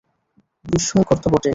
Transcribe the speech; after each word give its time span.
বিস্ময়কর 0.65 1.17
তো 1.23 1.27
বটেই। 1.29 1.49